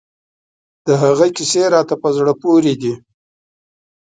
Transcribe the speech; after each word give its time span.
د 0.85 0.87
هغه 1.03 1.27
کیسې 1.35 1.63
راته 1.75 1.95
په 2.01 2.09
زړه 2.17 2.33
پورې 2.41 2.73
دي. 2.81 2.93